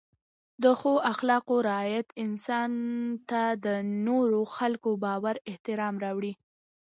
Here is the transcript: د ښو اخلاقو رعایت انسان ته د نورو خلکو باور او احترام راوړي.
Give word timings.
د 0.63 0.65
ښو 0.79 0.93
اخلاقو 1.11 1.55
رعایت 1.69 2.07
انسان 2.25 2.71
ته 3.29 3.41
د 3.65 3.67
نورو 4.07 4.41
خلکو 4.57 4.89
باور 5.03 5.35
او 5.39 5.45
احترام 5.51 5.95
راوړي. 6.03 6.33